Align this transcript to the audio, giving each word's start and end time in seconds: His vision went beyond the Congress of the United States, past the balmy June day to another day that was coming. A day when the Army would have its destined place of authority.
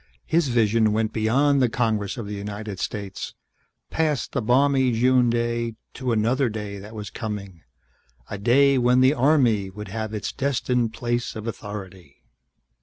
His 0.25 0.47
vision 0.47 0.93
went 0.93 1.13
beyond 1.13 1.61
the 1.61 1.69
Congress 1.69 2.17
of 2.17 2.25
the 2.25 2.33
United 2.33 2.79
States, 2.79 3.35
past 3.91 4.31
the 4.31 4.41
balmy 4.41 4.91
June 4.93 5.29
day 5.29 5.75
to 5.93 6.11
another 6.11 6.49
day 6.49 6.79
that 6.79 6.95
was 6.95 7.11
coming. 7.11 7.61
A 8.27 8.39
day 8.39 8.79
when 8.79 9.01
the 9.01 9.13
Army 9.13 9.69
would 9.69 9.89
have 9.89 10.11
its 10.15 10.31
destined 10.33 10.91
place 10.91 11.35
of 11.35 11.45
authority. 11.45 12.23